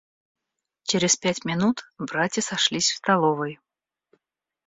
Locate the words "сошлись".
2.41-2.89